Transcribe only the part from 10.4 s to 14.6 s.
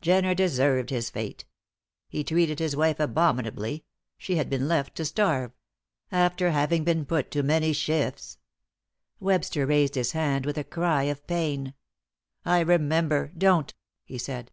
with a cry of pain. "I remember; don't!" he said.